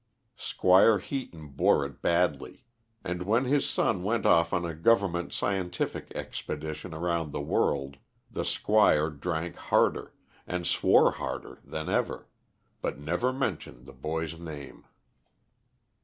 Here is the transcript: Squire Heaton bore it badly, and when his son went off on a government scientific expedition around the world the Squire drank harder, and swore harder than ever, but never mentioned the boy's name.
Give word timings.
Squire 0.39 0.97
Heaton 0.97 1.49
bore 1.49 1.85
it 1.85 2.01
badly, 2.01 2.65
and 3.03 3.21
when 3.21 3.45
his 3.45 3.69
son 3.69 4.01
went 4.01 4.25
off 4.25 4.51
on 4.51 4.65
a 4.65 4.73
government 4.73 5.31
scientific 5.31 6.11
expedition 6.15 6.91
around 6.91 7.31
the 7.31 7.39
world 7.39 7.97
the 8.31 8.43
Squire 8.43 9.11
drank 9.11 9.57
harder, 9.57 10.15
and 10.47 10.65
swore 10.65 11.11
harder 11.11 11.59
than 11.63 11.87
ever, 11.87 12.27
but 12.81 12.97
never 12.97 13.31
mentioned 13.31 13.85
the 13.85 13.93
boy's 13.93 14.39
name. 14.39 14.85